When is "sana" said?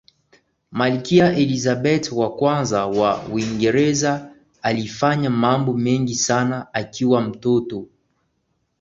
6.15-6.73